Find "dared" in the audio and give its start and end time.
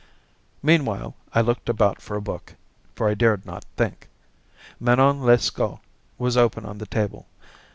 3.13-3.45